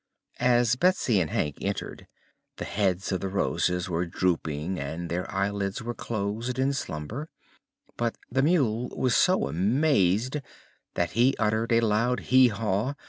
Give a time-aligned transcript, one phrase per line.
[0.39, 2.07] As Betsy and Hank entered,
[2.57, 7.29] the heads of the Roses were drooping and their eyelids were closed in slumber;
[7.97, 10.37] but the mule was so amazed
[10.95, 12.95] that he uttered a loud "Hee haw!"